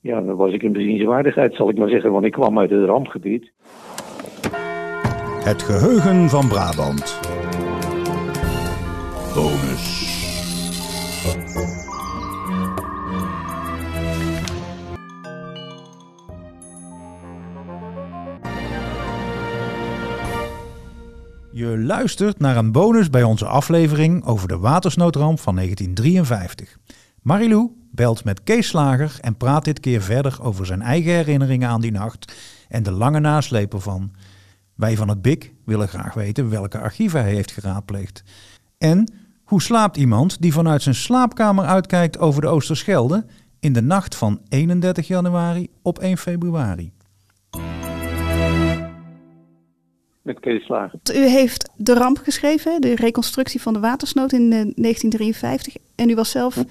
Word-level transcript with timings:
ja, 0.00 0.20
dan 0.20 0.36
was 0.36 0.52
ik 0.52 0.62
in 0.62 0.72
bezienswaardigheid, 0.72 1.54
zal 1.54 1.68
ik 1.68 1.78
maar 1.78 1.88
zeggen, 1.88 2.12
want 2.12 2.24
ik 2.24 2.32
kwam 2.32 2.58
uit 2.58 2.70
het 2.70 2.84
rampgebied. 2.84 3.52
Het 5.44 5.62
geheugen 5.62 6.28
van 6.28 6.48
Brabant. 6.48 7.20
Bonus. 9.34 10.08
Je 21.52 21.78
luistert 21.78 22.38
naar 22.38 22.56
een 22.56 22.72
bonus 22.72 23.10
bij 23.10 23.22
onze 23.22 23.46
aflevering 23.46 24.24
over 24.24 24.48
de 24.48 24.58
watersnoodramp 24.58 25.40
van 25.40 25.54
1953. 25.54 26.78
Marilou 27.22 27.79
belt 28.00 28.24
met 28.24 28.42
Kees 28.42 28.68
Slager 28.68 29.18
en 29.20 29.36
praat 29.36 29.64
dit 29.64 29.80
keer 29.80 30.02
verder 30.02 30.38
over 30.42 30.66
zijn 30.66 30.82
eigen 30.82 31.12
herinneringen 31.12 31.68
aan 31.68 31.80
die 31.80 31.92
nacht 31.92 32.34
en 32.68 32.82
de 32.82 32.90
lange 32.90 33.20
naslepen 33.20 33.80
van. 33.80 34.10
Wij 34.74 34.96
van 34.96 35.08
het 35.08 35.22
BIC 35.22 35.52
willen 35.64 35.88
graag 35.88 36.14
weten 36.14 36.50
welke 36.50 36.78
archieven 36.78 37.20
hij 37.20 37.34
heeft 37.34 37.52
geraadpleegd. 37.52 38.24
En 38.78 39.12
hoe 39.44 39.62
slaapt 39.62 39.96
iemand 39.96 40.42
die 40.42 40.52
vanuit 40.52 40.82
zijn 40.82 40.94
slaapkamer 40.94 41.64
uitkijkt 41.64 42.18
over 42.18 42.40
de 42.40 42.46
Oosterschelde 42.46 43.24
in 43.58 43.72
de 43.72 43.82
nacht 43.82 44.16
van 44.16 44.40
31 44.48 45.06
januari 45.06 45.68
op 45.82 45.98
1 45.98 46.16
februari? 46.16 46.92
Met 50.22 50.40
Kees 50.40 50.64
Slager. 50.64 50.98
U 51.14 51.26
heeft 51.26 51.70
de 51.76 51.94
ramp 51.94 52.18
geschreven, 52.18 52.80
de 52.80 52.94
reconstructie 52.94 53.62
van 53.62 53.72
de 53.72 53.80
watersnood 53.80 54.32
in 54.32 54.50
1953. 54.50 55.74
En 55.94 56.10
u 56.10 56.14
was 56.14 56.30
zelf 56.30 56.64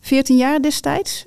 14 0.00 0.36
jaar 0.36 0.62
destijds. 0.62 1.26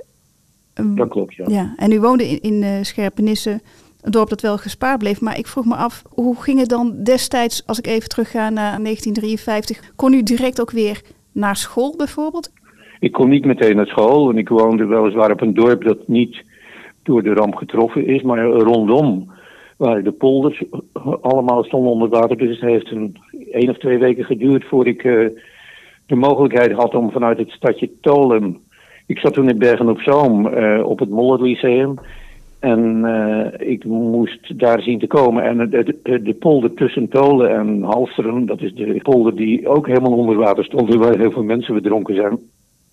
Dat 0.73 1.09
klopt, 1.09 1.35
ja. 1.35 1.45
ja. 1.47 1.73
En 1.77 1.91
u 1.91 1.99
woonde 1.99 2.27
in, 2.27 2.41
in 2.41 2.61
uh, 2.61 2.69
Scherpenisse, 2.81 3.61
een 4.01 4.11
dorp 4.11 4.29
dat 4.29 4.41
wel 4.41 4.57
gespaard 4.57 4.99
bleef. 4.99 5.21
Maar 5.21 5.37
ik 5.37 5.47
vroeg 5.47 5.65
me 5.65 5.75
af, 5.75 6.03
hoe 6.09 6.41
ging 6.41 6.59
het 6.59 6.69
dan 6.69 7.03
destijds, 7.03 7.67
als 7.67 7.79
ik 7.79 7.87
even 7.87 8.09
terugga 8.09 8.49
naar 8.49 8.83
1953, 8.83 9.93
kon 9.95 10.13
u 10.13 10.23
direct 10.23 10.61
ook 10.61 10.71
weer 10.71 11.01
naar 11.31 11.55
school 11.55 11.95
bijvoorbeeld? 11.97 12.51
Ik 12.99 13.11
kon 13.11 13.29
niet 13.29 13.45
meteen 13.45 13.75
naar 13.75 13.87
school, 13.87 14.29
en 14.29 14.37
ik 14.37 14.49
woonde 14.49 14.85
weliswaar 14.85 15.31
op 15.31 15.41
een 15.41 15.53
dorp 15.53 15.83
dat 15.83 16.07
niet 16.07 16.43
door 17.03 17.23
de 17.23 17.33
ramp 17.33 17.55
getroffen 17.55 18.07
is, 18.07 18.21
maar 18.21 18.45
rondom 18.45 19.31
waren 19.77 20.03
de 20.03 20.11
polders 20.11 20.63
allemaal 21.21 21.63
stonden 21.63 21.91
onder 21.91 22.09
water. 22.09 22.37
Dus 22.37 22.59
het 22.59 22.69
heeft 22.69 22.91
een 22.91 23.17
één 23.51 23.69
of 23.69 23.77
twee 23.77 23.97
weken 23.97 24.23
geduurd 24.23 24.65
voordat 24.65 24.93
ik 24.93 25.03
uh, 25.03 25.27
de 26.11 26.17
mogelijkheid 26.17 26.71
had 26.71 26.95
om 26.95 27.11
vanuit 27.11 27.37
het 27.37 27.49
stadje 27.49 27.89
Tolem. 28.01 28.59
Ik 29.05 29.19
zat 29.19 29.33
toen 29.33 29.49
in 29.49 29.57
Bergen 29.57 29.89
op 29.89 29.99
Zoom 29.99 30.47
uh, 30.47 30.83
op 30.83 30.99
het 30.99 31.09
Moller 31.09 31.41
Lyceum. 31.41 31.99
En 32.59 33.01
uh, 33.05 33.69
ik 33.69 33.85
moest 33.85 34.59
daar 34.59 34.81
zien 34.81 34.99
te 34.99 35.07
komen. 35.07 35.43
En 35.43 35.69
de, 35.69 35.99
de, 36.03 36.21
de, 36.21 36.33
polder 36.33 36.73
tussen 36.73 37.09
Tolen 37.09 37.49
en 37.49 37.81
Halsteren, 37.81 38.45
dat 38.45 38.61
is 38.61 38.73
de 38.73 38.99
polder 39.03 39.35
die 39.35 39.67
ook 39.67 39.87
helemaal 39.87 40.17
onder 40.17 40.35
water 40.35 40.63
stond, 40.63 40.93
waar 40.93 41.17
heel 41.17 41.31
veel 41.31 41.43
mensen 41.43 41.73
verdronken 41.73 42.15
zijn. 42.15 42.39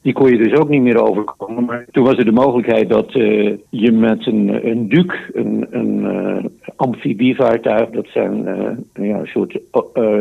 Die 0.02 0.12
kon 0.12 0.30
je 0.30 0.38
dus 0.38 0.58
ook 0.58 0.68
niet 0.68 0.82
meer 0.82 1.02
overkomen. 1.02 1.64
Maar 1.64 1.86
toen 1.90 2.04
was 2.04 2.16
er 2.16 2.24
de 2.24 2.32
mogelijkheid 2.32 2.88
dat 2.88 3.14
uh, 3.14 3.56
je 3.70 3.92
met 3.92 4.26
een, 4.26 4.66
een 4.68 5.08
een, 5.32 5.66
een 5.70 5.98
uh, 5.98 6.44
amfibievaartuig, 6.76 7.90
dat 7.90 8.06
zijn 8.06 8.44
ja, 8.94 9.18
een 9.18 9.26
soort 9.26 9.60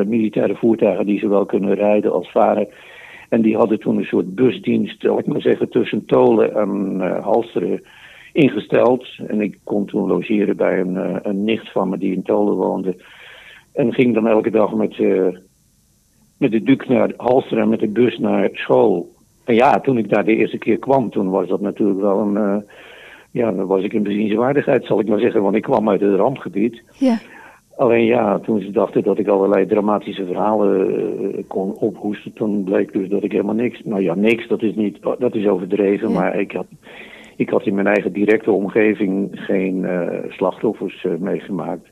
militaire 0.08 0.56
voertuigen 0.56 1.06
die 1.06 1.20
zowel 1.20 1.46
kunnen 1.46 1.76
rijden 1.76 2.12
als 2.12 2.32
varen. 2.32 2.68
En 3.30 3.42
die 3.42 3.56
hadden 3.56 3.80
toen 3.80 3.98
een 3.98 4.06
soort 4.06 4.36
busdienst, 4.36 5.02
zal 5.02 5.20
ik 5.20 5.26
maar 5.26 5.42
zeggen, 5.42 5.70
tussen 5.70 6.06
Tolen 6.06 6.56
en 6.56 7.00
Halsteren 7.22 7.82
ingesteld. 8.34 9.08
En 9.28 9.42
ik 9.42 9.58
kon 9.64 9.86
toen 9.86 10.08
logeren 10.08 10.58
bij 10.58 10.80
een, 10.80 11.20
een 11.30 11.44
nicht 11.44 11.72
van 11.72 11.90
me 11.90 11.98
die 11.98 12.14
in 12.14 12.24
Tolen 12.24 12.56
woonde. 12.56 12.96
En 13.74 13.94
ging 13.94 14.14
dan 14.14 14.28
elke 14.28 14.52
dag 14.52 14.74
met, 14.74 14.98
met 16.38 16.52
de 16.52 16.64
duik 16.64 16.88
naar 16.88 17.14
Halsteren 17.18 17.64
en 17.64 17.70
met 17.70 17.80
de 17.80 17.88
bus 17.88 18.18
naar 18.18 18.50
school. 18.54 19.16
En 19.48 19.56
ja, 19.56 19.80
toen 19.80 19.98
ik 19.98 20.10
daar 20.10 20.26
de 20.26 20.36
eerste 20.36 20.58
keer 20.58 20.78
kwam, 20.78 21.10
toen 21.10 21.30
was 21.30 21.48
dat 21.48 21.62
natuurlijk 21.62 22.00
wel 22.00 22.20
een. 22.20 22.34
Uh, 22.34 22.56
ja, 23.32 23.52
dan 23.52 23.66
was 23.66 23.84
ik 23.84 23.94
in 23.94 24.04
bezienswaardigheid, 24.04 24.86
zal 24.86 25.00
ik 25.00 25.08
maar 25.08 25.20
zeggen, 25.20 25.42
want 25.42 25.56
ik 25.56 25.62
kwam 25.62 25.90
uit 25.90 26.02
het 26.02 26.16
rampgebied. 26.16 26.84
Ja. 26.98 27.18
Alleen 27.76 28.06
ja, 28.06 28.40
toen 28.40 28.62
ze 28.62 28.72
dachten 28.72 29.04
dat 29.04 29.20
ik 29.20 29.28
allerlei 29.28 29.66
dramatische 29.66 30.26
verhalen 30.26 30.92
uh, 30.92 31.44
kon 31.48 31.74
ophoesten, 31.74 32.34
toen 32.34 32.64
bleek 32.64 32.94
dus 32.94 33.10
dat 33.10 33.24
ik 33.24 33.32
helemaal 33.32 33.56
niks. 33.56 33.82
Nou 33.84 34.02
ja, 34.02 34.16
niks, 34.16 34.48
dat 34.48 34.62
is, 34.62 34.76
niet, 34.76 34.98
dat 35.20 35.36
is 35.36 35.48
overdreven, 35.48 36.10
ja. 36.10 36.20
maar 36.20 36.40
ik 36.40 36.52
had, 36.52 36.68
ik 37.36 37.50
had 37.50 37.66
in 37.66 37.76
mijn 37.76 37.88
eigen 37.88 38.14
directe 38.14 38.52
omgeving 38.52 39.30
geen 39.32 39.78
uh, 39.78 40.08
slachtoffers 40.28 41.06
meegemaakt. 41.20 41.88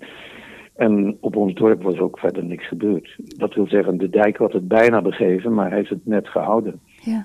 En 0.75 1.17
op 1.19 1.35
ons 1.35 1.53
dorp 1.53 1.83
was 1.83 1.99
ook 1.99 2.19
verder 2.19 2.43
niks 2.43 2.67
gebeurd. 2.67 3.16
Dat 3.37 3.53
wil 3.53 3.67
zeggen, 3.67 3.97
de 3.97 4.09
dijk 4.09 4.37
had 4.37 4.53
het 4.53 4.67
bijna 4.67 5.01
begeven, 5.01 5.53
maar 5.53 5.67
hij 5.67 5.77
heeft 5.77 5.89
het 5.89 6.05
net 6.05 6.27
gehouden. 6.27 6.79
Ja. 7.05 7.21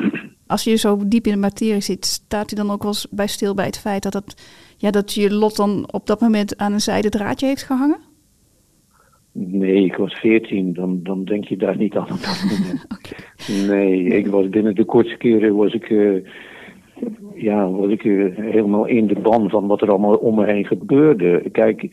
Als 0.46 0.64
je 0.64 0.76
zo 0.76 0.98
diep 1.06 1.26
in 1.26 1.32
de 1.32 1.38
materie 1.38 1.80
zit, 1.80 2.04
staat 2.04 2.52
u 2.52 2.56
dan 2.56 2.70
ook 2.70 2.82
wel 2.82 2.90
eens 2.90 3.06
bij 3.10 3.26
stil 3.26 3.54
bij 3.54 3.64
het 3.64 3.78
feit 3.78 4.02
dat, 4.02 4.14
het, 4.14 4.50
ja, 4.76 4.90
dat 4.90 5.14
je 5.14 5.34
lot 5.34 5.56
dan 5.56 5.88
op 5.90 6.06
dat 6.06 6.20
moment 6.20 6.58
aan 6.58 6.72
een 6.72 6.80
zijden 6.80 7.10
draadje 7.10 7.46
heeft 7.46 7.62
gehangen? 7.62 7.98
Nee, 9.32 9.84
ik 9.84 9.96
was 9.96 10.14
veertien, 10.14 10.72
dan, 10.72 11.00
dan 11.02 11.24
denk 11.24 11.44
je 11.44 11.56
daar 11.56 11.76
niet 11.76 11.96
aan 11.96 12.10
op 12.10 12.22
dat 12.22 12.44
moment. 12.50 12.86
okay. 12.98 13.66
Nee, 13.76 14.04
ik 14.04 14.26
was 14.26 14.48
binnen 14.48 14.74
de 14.74 14.84
kortste 14.84 15.16
keren 15.16 15.56
was 15.56 15.72
ik, 15.72 15.88
uh, 15.88 16.26
ja, 17.34 17.70
was 17.70 17.90
ik 17.90 18.04
uh, 18.04 18.36
helemaal 18.36 18.86
in 18.86 19.06
de 19.06 19.20
ban 19.20 19.50
van 19.50 19.66
wat 19.66 19.82
er 19.82 19.90
allemaal 19.90 20.14
om 20.14 20.34
me 20.34 20.44
heen 20.46 20.66
gebeurde. 20.66 21.50
Kijk, 21.52 21.88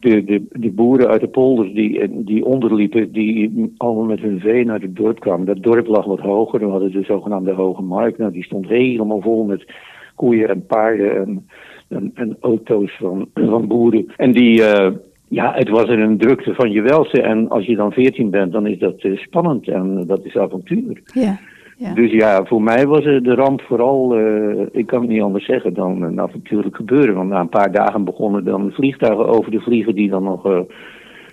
de, 0.00 0.24
de, 0.24 0.46
de 0.50 0.70
boeren 0.70 1.08
uit 1.08 1.20
de 1.20 1.28
polders 1.28 1.72
die, 1.72 2.24
die 2.24 2.44
onderliepen, 2.44 3.12
die 3.12 3.72
allemaal 3.76 4.04
met 4.04 4.20
hun 4.20 4.40
vee 4.40 4.64
naar 4.64 4.80
het 4.80 4.96
dorp 4.96 5.20
kwamen. 5.20 5.46
Dat 5.46 5.62
dorp 5.62 5.86
lag 5.86 6.04
wat 6.04 6.20
hoger, 6.20 6.60
we 6.60 6.66
hadden 6.66 6.92
de 6.92 7.02
zogenaamde 7.02 7.52
Hoge 7.52 7.82
Markt. 7.82 8.18
Nou, 8.18 8.32
die 8.32 8.44
stond 8.44 8.68
helemaal 8.68 9.20
vol 9.20 9.44
met 9.44 9.66
koeien 10.14 10.48
en 10.48 10.66
paarden 10.66 11.44
en, 11.88 12.10
en, 12.14 12.36
auto's 12.40 12.96
van, 12.96 13.28
van 13.34 13.66
boeren. 13.66 14.12
En 14.16 14.32
die, 14.32 14.60
uh, 14.60 14.90
ja, 15.28 15.52
het 15.54 15.68
was 15.68 15.88
een 15.88 16.18
drukte 16.18 16.54
van 16.54 16.70
je 16.70 16.82
welste. 16.82 17.22
En 17.22 17.48
als 17.48 17.66
je 17.66 17.76
dan 17.76 17.92
veertien 17.92 18.30
bent, 18.30 18.52
dan 18.52 18.66
is 18.66 18.78
dat 18.78 19.04
uh, 19.04 19.18
spannend 19.18 19.68
en 19.68 20.04
dat 20.06 20.24
is 20.24 20.36
avontuur. 20.36 21.02
Ja. 21.04 21.38
Ja. 21.78 21.94
Dus 21.94 22.10
ja, 22.10 22.44
voor 22.44 22.62
mij 22.62 22.86
was 22.86 23.04
de 23.04 23.34
ramp 23.34 23.60
vooral, 23.60 24.18
uh, 24.18 24.66
ik 24.72 24.86
kan 24.86 25.00
het 25.00 25.10
niet 25.10 25.22
anders 25.22 25.44
zeggen, 25.44 25.74
dan 25.74 26.02
een 26.02 26.20
avontuurlijk 26.20 26.76
gebeuren. 26.76 27.14
Want 27.14 27.28
na 27.28 27.40
een 27.40 27.48
paar 27.48 27.72
dagen 27.72 28.04
begonnen 28.04 28.44
dan 28.44 28.70
vliegtuigen 28.70 29.26
over 29.26 29.50
te 29.50 29.60
vliegen 29.60 29.94
die 29.94 30.08
dan 30.08 30.22
nog 30.22 30.46
uh, 30.46 30.60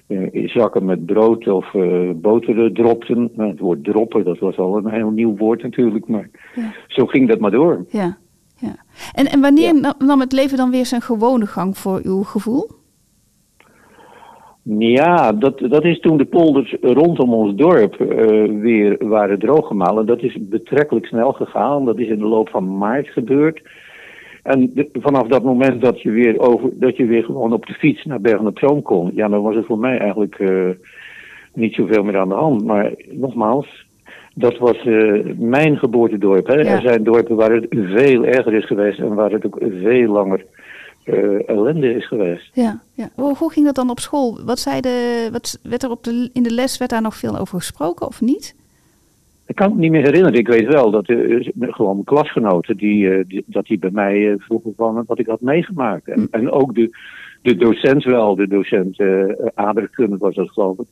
uh, 0.08 0.50
zakken 0.50 0.86
met 0.86 1.06
brood 1.06 1.48
of 1.48 1.72
boter 2.16 2.74
dropten. 2.74 3.32
Nou, 3.36 3.50
het 3.50 3.60
woord 3.60 3.84
droppen, 3.84 4.24
dat 4.24 4.40
was 4.40 4.58
al 4.58 4.78
een 4.78 4.90
heel 4.90 5.10
nieuw 5.10 5.36
woord 5.38 5.64
natuurlijk, 5.64 6.08
maar 6.08 6.30
ja. 6.56 6.72
zo 6.88 7.06
ging 7.06 7.28
dat 7.28 7.40
maar 7.40 7.52
door. 7.52 7.86
Ja, 7.90 8.18
ja. 8.58 8.76
En, 9.14 9.26
en 9.26 9.42
wanneer 9.42 9.76
ja. 9.76 9.94
nam 10.00 10.20
het 10.20 10.32
leven 10.32 10.58
dan 10.58 10.72
weer 10.72 10.86
zijn 10.86 11.02
gewone 11.02 11.46
gang 11.46 11.78
voor 11.78 12.00
uw 12.04 12.24
gevoel? 12.24 12.75
Ja, 14.68 15.32
dat, 15.32 15.60
dat 15.60 15.84
is 15.84 16.00
toen 16.00 16.18
de 16.18 16.26
polders 16.26 16.76
rondom 16.82 17.34
ons 17.34 17.56
dorp 17.56 18.00
uh, 18.00 18.62
weer 18.62 19.08
waren 19.08 19.40
drooggemalen. 19.40 20.06
Dat 20.06 20.22
is 20.22 20.38
betrekkelijk 20.40 21.06
snel 21.06 21.32
gegaan. 21.32 21.86
Dat 21.86 22.00
is 22.00 22.08
in 22.08 22.18
de 22.18 22.26
loop 22.26 22.50
van 22.50 22.78
maart 22.78 23.08
gebeurd. 23.08 23.62
En 24.44 24.72
de, 24.74 24.90
vanaf 24.94 25.28
dat 25.28 25.44
moment 25.44 25.82
dat 25.82 26.02
je, 26.02 26.12
weer 26.12 26.40
over, 26.40 26.70
dat 26.74 26.98
je 26.98 27.06
weer 27.06 27.24
gewoon 27.24 27.54
op 27.54 27.66
de 27.66 27.74
fiets 27.74 28.06
naar 28.06 28.22
Bergen 28.22 28.48
op 28.48 28.60
Zoom 28.60 28.82
kon, 28.82 29.12
ja, 29.14 29.28
dan 29.28 29.42
was 29.42 29.56
het 29.56 29.66
voor 29.66 29.80
mij 29.80 29.98
eigenlijk 29.98 30.40
uh, 30.40 30.70
niet 31.54 31.74
zoveel 31.74 32.04
meer 32.04 32.18
aan 32.18 32.30
de 32.30 32.36
hand. 32.36 32.64
Maar 32.64 32.94
nogmaals, 33.12 33.86
dat 34.34 34.58
was 34.58 34.86
uh, 34.86 35.26
mijn 35.38 35.78
geboortedorp. 35.78 36.48
Hè? 36.48 36.54
Ja. 36.54 36.76
Er 36.76 36.82
zijn 36.82 37.04
dorpen 37.04 37.36
waar 37.36 37.52
het 37.52 37.66
veel 37.70 38.26
erger 38.26 38.54
is 38.54 38.66
geweest 38.66 39.00
en 39.00 39.14
waar 39.14 39.32
het 39.32 39.46
ook 39.46 39.58
veel 39.82 40.12
langer 40.12 40.46
uh, 41.06 41.50
ellende 41.50 41.94
is 41.94 42.08
geweest. 42.08 42.50
Ja, 42.54 42.82
ja. 42.94 43.10
Hoe, 43.16 43.36
hoe, 43.38 43.52
ging 43.52 43.66
dat 43.66 43.76
dan 43.76 43.90
op 43.90 44.00
school? 44.00 44.40
Wat, 44.46 44.60
zei 44.60 44.82
de, 44.82 45.30
wat 45.32 45.60
werd 45.64 45.84
er 45.84 45.90
op 45.90 46.04
de, 46.04 46.30
in 46.34 46.44
de 46.44 46.54
les, 46.54 46.78
werd 46.78 46.92
daar 46.92 47.02
nog 47.02 47.16
veel 47.16 47.38
over 47.38 47.58
gesproken 47.58 48.08
of 48.08 48.22
niet? 48.22 48.56
Ik 49.46 49.56
kan 49.56 49.70
het 49.70 49.80
niet 49.80 49.92
meer 49.92 50.04
herinneren. 50.04 50.40
Ik 50.40 50.48
weet 50.48 50.68
wel 50.68 50.92
dat 50.92 51.10
uh, 51.10 51.48
gewoon 51.60 52.04
klasgenoten 52.04 52.78
die, 52.78 53.04
uh, 53.04 53.24
die, 53.28 53.44
dat 53.46 53.66
die 53.66 53.80
bij 53.80 53.90
mij 53.92 54.36
vroegen 54.38 54.74
van 54.76 55.04
wat 55.08 55.20
ik 55.20 55.28
had 55.28 55.42
meegemaakt. 55.42 56.08
En, 56.08 56.20
mm. 56.20 56.28
en 56.32 56.52
ook 56.52 56.76
de, 56.76 56.98
de 57.42 57.56
docent 57.56 58.04
wel, 58.04 58.36
de 58.36 58.48
docent 58.48 59.00
aardrijkskunde 59.54 60.18
was 60.18 60.36
dat 60.36 60.50
geloof 60.50 60.80
ik, 60.80 60.88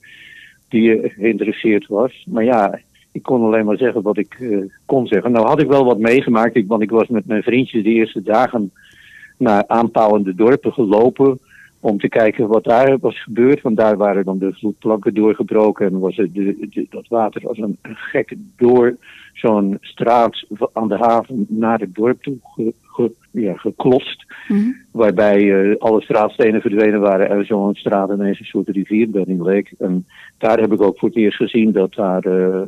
die 0.69 1.09
geïnteresseerd 1.09 1.87
was. 1.87 2.25
Maar 2.29 2.43
ja, 2.43 2.79
ik 3.11 3.23
kon 3.23 3.43
alleen 3.43 3.65
maar 3.65 3.77
zeggen 3.77 4.01
wat 4.01 4.17
ik 4.17 4.37
kon 4.85 5.07
zeggen. 5.07 5.31
Nou 5.31 5.47
had 5.47 5.61
ik 5.61 5.67
wel 5.67 5.85
wat 5.85 5.99
meegemaakt, 5.99 6.55
ik, 6.55 6.67
want 6.67 6.81
ik 6.81 6.89
was 6.89 7.07
met 7.07 7.25
mijn 7.25 7.43
vriendjes 7.43 7.83
de 7.83 7.89
eerste 7.89 8.21
dagen 8.21 8.71
naar 9.43 9.63
aanpalende 9.67 10.35
dorpen 10.35 10.73
gelopen. 10.73 11.39
om 11.79 11.99
te 11.99 12.09
kijken 12.09 12.47
wat 12.47 12.63
daar 12.63 12.97
was 12.99 13.23
gebeurd. 13.23 13.61
Want 13.61 13.77
daar 13.77 13.97
waren 13.97 14.25
dan 14.25 14.37
de 14.37 14.53
vloedplanken 14.53 15.13
doorgebroken 15.13 15.85
en 15.85 15.99
was 15.99 16.15
het 16.15 16.33
de, 16.33 16.85
dat 16.89 17.07
water 17.07 17.47
als 17.47 17.57
een, 17.57 17.77
gek 17.81 18.35
door 18.57 18.97
zo'n 19.33 19.77
straat 19.81 20.45
aan 20.73 20.87
de 20.87 20.97
haven 20.97 21.45
naar 21.49 21.79
het 21.79 21.95
dorp 21.95 22.21
toe 22.21 22.37
ge, 22.93 23.11
ja, 23.31 23.55
geklost. 23.55 24.25
Mhm. 24.47 24.71
Waarbij 24.91 25.41
uh, 25.41 25.75
alle 25.77 26.01
straatstenen 26.01 26.61
verdwenen 26.61 26.99
waren 26.99 27.29
en 27.29 27.45
zo'n 27.45 27.75
straat 27.75 28.09
ineens 28.09 28.39
een 28.39 28.45
soort 28.45 28.67
rivierbedding 28.67 29.41
leek. 29.41 29.73
En 29.79 30.05
daar 30.37 30.59
heb 30.59 30.73
ik 30.73 30.81
ook 30.81 30.97
voor 30.97 31.09
het 31.09 31.17
eerst 31.17 31.37
gezien 31.37 31.71
dat 31.71 31.93
daar 31.93 32.27
uh, 32.27 32.61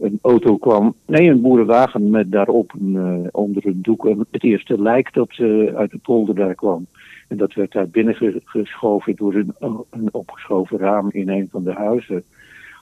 een 0.00 0.18
auto 0.22 0.56
kwam. 0.56 0.94
Nee, 1.06 1.28
een 1.28 1.40
boerenwagen 1.40 2.10
met 2.10 2.32
daarop 2.32 2.72
een, 2.78 2.94
uh, 2.94 3.28
onder 3.30 3.66
een 3.66 3.82
doek 3.82 4.08
het 4.30 4.44
eerste 4.44 4.82
lijk 4.82 5.14
dat 5.14 5.30
uit 5.74 5.90
de 5.90 5.98
polder 6.02 6.34
daar 6.34 6.54
kwam. 6.54 6.86
En 7.28 7.36
dat 7.36 7.54
werd 7.54 7.72
daar 7.72 7.88
binnen 7.88 8.14
geschoven 8.44 9.16
door 9.16 9.34
een, 9.34 9.54
een 9.90 10.08
opgeschoven 10.12 10.78
raam 10.78 11.08
in 11.10 11.28
een 11.28 11.48
van 11.50 11.64
de 11.64 11.72
huizen. 11.72 12.24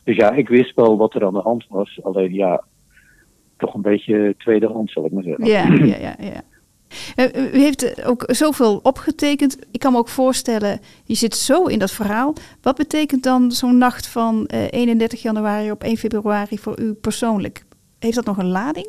Dus 0.05 0.17
ja, 0.17 0.33
ik 0.33 0.49
wist 0.49 0.75
wel 0.75 0.97
wat 0.97 1.15
er 1.15 1.25
aan 1.25 1.33
de 1.33 1.41
hand 1.41 1.67
was. 1.69 1.99
Alleen 2.03 2.35
ja, 2.35 2.65
toch 3.57 3.75
een 3.75 3.83
beetje 3.83 4.35
tweede 4.39 4.67
hand, 4.67 4.91
zal 4.91 5.05
ik 5.05 5.13
maar 5.13 5.23
zeggen. 5.23 5.45
Ja, 5.47 5.87
ja. 5.97 6.17
ja. 6.19 6.43
Eh, 7.17 7.55
u 7.55 7.59
heeft 7.59 8.07
ook 8.07 8.25
zoveel 8.27 8.81
opgetekend. 8.83 9.59
Ik 9.71 9.81
kan 9.81 9.93
me 9.93 9.99
ook 9.99 10.09
voorstellen, 10.09 10.81
je 11.05 11.15
zit 11.15 11.35
zo 11.35 11.65
in 11.65 11.79
dat 11.79 11.91
verhaal. 11.91 12.35
Wat 12.63 12.77
betekent 12.77 13.23
dan 13.23 13.51
zo'n 13.51 13.79
nacht 13.79 14.09
van 14.09 14.47
31 14.47 15.19
eh, 15.19 15.25
januari 15.25 15.71
op 15.71 15.83
1 15.83 15.97
februari 15.97 16.59
voor 16.59 16.81
u 16.81 16.93
persoonlijk? 16.93 17.65
Heeft 17.99 18.15
dat 18.15 18.25
nog 18.25 18.39
een 18.39 18.51
lading? 18.51 18.89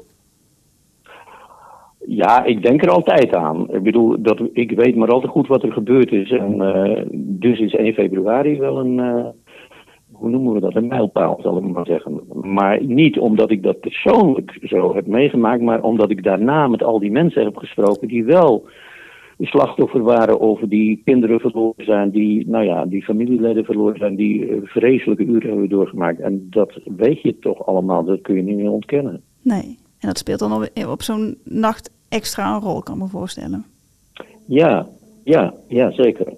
Ja, 2.05 2.43
ik 2.43 2.63
denk 2.63 2.83
er 2.83 2.89
altijd 2.89 3.33
aan. 3.33 3.69
Ik 3.73 3.83
bedoel, 3.83 4.15
dat, 4.21 4.41
ik 4.53 4.71
weet 4.71 4.95
maar 4.95 5.09
altijd 5.09 5.31
goed 5.31 5.47
wat 5.47 5.63
er 5.63 5.71
gebeurd 5.71 6.11
is. 6.11 6.31
En 6.31 6.57
dus 7.13 7.59
is 7.59 7.73
1 7.73 7.93
februari 7.93 8.59
wel 8.59 8.79
een, 8.79 9.01
hoe 10.19 10.29
noemen 10.29 10.53
we 10.53 10.59
dat, 10.59 10.75
een 10.75 10.87
mijlpaal, 10.87 11.39
zal 11.41 11.57
ik 11.57 11.63
maar 11.63 11.85
zeggen. 11.85 12.21
Maar 12.41 12.83
niet 12.83 13.19
omdat 13.19 13.51
ik 13.51 13.63
dat 13.63 13.79
persoonlijk 13.79 14.59
zo 14.63 14.95
heb 14.95 15.07
meegemaakt, 15.07 15.61
maar 15.61 15.81
omdat 15.81 16.09
ik 16.09 16.23
daarna 16.23 16.67
met 16.67 16.83
al 16.83 16.99
die 16.99 17.11
mensen 17.11 17.43
heb 17.43 17.57
gesproken 17.57 18.07
die 18.07 18.23
wel 18.23 18.67
slachtoffer 19.39 20.01
waren 20.01 20.41
over 20.41 20.69
die 20.69 21.01
kinderen 21.05 21.39
verloren 21.39 21.85
zijn, 21.85 22.09
die, 22.09 22.49
nou 22.49 22.65
ja, 22.65 22.85
die 22.85 23.03
familieleden 23.03 23.65
verloren 23.65 23.97
zijn, 23.97 24.15
die 24.15 24.47
uh, 24.47 24.57
vreselijke 24.63 25.23
uren 25.23 25.49
hebben 25.49 25.69
doorgemaakt. 25.69 26.19
En 26.19 26.47
dat 26.49 26.79
weet 26.97 27.21
je 27.21 27.39
toch 27.39 27.65
allemaal, 27.65 28.03
dat 28.03 28.21
kun 28.21 28.35
je 28.35 28.41
niet 28.41 28.57
meer 28.57 28.71
ontkennen. 28.71 29.21
Nee, 29.41 29.77
en 29.99 30.07
dat 30.07 30.17
speelt 30.17 30.39
dan 30.39 30.53
op, 30.53 30.69
op 30.87 31.01
zo'n 31.01 31.37
nacht 31.43 31.91
extra 32.09 32.55
een 32.55 32.61
rol, 32.61 32.81
kan 32.81 32.95
ik 32.95 33.01
me 33.01 33.07
voorstellen. 33.07 33.65
Ja, 34.45 34.87
ja, 35.23 35.53
ja, 35.67 35.91
zeker. 35.91 36.33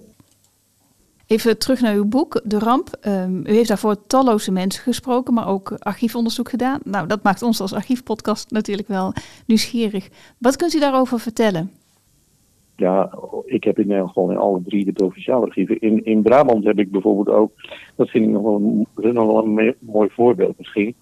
Even 1.32 1.58
terug 1.58 1.80
naar 1.80 1.94
uw 1.94 2.04
boek, 2.04 2.40
De 2.44 2.58
Ramp. 2.58 2.88
Um, 3.06 3.46
u 3.46 3.52
heeft 3.54 3.68
daarvoor 3.68 4.06
talloze 4.06 4.52
mensen 4.52 4.82
gesproken, 4.82 5.34
maar 5.34 5.48
ook 5.48 5.74
archiefonderzoek 5.78 6.48
gedaan. 6.48 6.80
Nou, 6.84 7.06
dat 7.06 7.22
maakt 7.22 7.42
ons 7.42 7.60
als 7.60 7.72
archiefpodcast 7.72 8.50
natuurlijk 8.50 8.88
wel 8.88 9.12
nieuwsgierig. 9.46 10.08
Wat 10.38 10.56
kunt 10.56 10.74
u 10.74 10.80
daarover 10.80 11.18
vertellen? 11.18 11.70
Ja, 12.76 13.18
ik 13.44 13.64
heb 13.64 13.78
in 13.78 13.86
Nederland 13.86 14.12
gewoon 14.12 14.30
in 14.30 14.36
alle 14.36 14.62
drie 14.64 14.84
de 14.84 14.92
provinciale 14.92 15.46
archieven. 15.46 15.78
In, 15.78 16.04
in 16.04 16.22
Brabant 16.22 16.64
heb 16.64 16.78
ik 16.78 16.90
bijvoorbeeld 16.90 17.36
ook, 17.36 17.52
dat 17.96 18.08
vind 18.08 18.24
ik 18.24 18.30
nog 18.30 18.42
wel, 18.42 18.86
een, 18.96 19.54
wel 19.54 19.74
mooi 19.78 20.08
voorbeeld 20.10 20.58
misschien. 20.58 20.94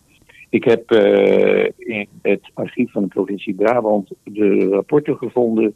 Ik 0.49 0.65
heb 0.65 0.93
uh, 0.93 1.65
in 1.77 2.09
het 2.23 2.51
archief 2.55 2.93
van 2.93 3.03
de 3.03 3.09
provincie 3.09 3.55
Brabant 3.55 4.11
de 4.25 4.69
rapporten 4.69 5.17
gevonden 5.17 5.75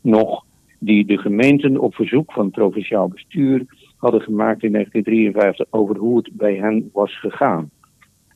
nog 0.00 0.44
die 0.78 1.06
de 1.06 1.18
gemeenten 1.18 1.78
op 1.78 1.94
verzoek 1.94 2.32
van 2.32 2.44
het 2.44 2.54
provinciaal 2.54 3.08
bestuur 3.08 3.64
hadden 3.96 4.20
gemaakt 4.20 4.62
in 4.62 4.72
1953 4.72 5.66
over 5.70 5.96
hoe 5.96 6.16
het 6.16 6.30
bij 6.32 6.54
hen 6.54 6.90
was 6.92 7.20
gegaan. 7.20 7.70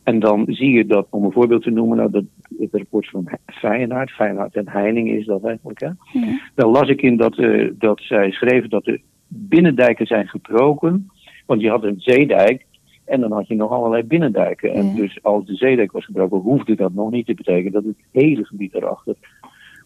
En 0.03 0.19
dan 0.19 0.45
zie 0.49 0.71
je 0.71 0.87
dat, 0.87 1.07
om 1.11 1.25
een 1.25 1.33
voorbeeld 1.33 1.63
te 1.63 1.71
noemen, 1.71 1.97
nou, 1.97 2.11
dat, 2.11 2.25
het 2.59 2.73
rapport 2.73 3.09
van 3.09 3.29
Feyenoord, 3.47 4.11
Feyenoord 4.11 4.55
en 4.55 4.69
Heining 4.69 5.11
is 5.11 5.27
dat 5.27 5.45
eigenlijk. 5.45 5.81
Hè? 5.81 5.87
Ja. 5.87 6.41
Daar 6.55 6.67
las 6.67 6.89
ik 6.89 7.03
in 7.03 7.17
dat, 7.17 7.39
uh, 7.39 7.71
dat 7.79 8.01
zij 8.01 8.31
schreven 8.31 8.71
dat 8.71 8.85
de 8.85 9.01
binnendijken 9.27 10.07
zijn 10.07 10.29
gebroken. 10.29 11.11
Want 11.47 11.61
je 11.61 11.69
had 11.71 11.85
een 11.85 12.01
zeedijk 12.01 12.67
en 13.05 13.21
dan 13.21 13.33
had 13.33 13.49
je 13.49 13.55
nog 13.55 13.71
allerlei 13.71 14.03
binnendijken. 14.03 14.73
En 14.73 14.95
dus 14.95 15.23
als 15.23 15.47
de 15.47 15.55
zeedijk 15.55 15.93
was 15.93 16.05
gebroken, 16.05 16.39
hoefde 16.39 16.75
dat 16.75 16.93
nog 16.93 17.11
niet 17.11 17.27
te 17.27 17.35
betekenen 17.35 17.73
dat 17.73 17.85
het 17.85 17.97
hele 18.11 18.45
gebied 18.45 18.75
erachter 18.75 19.15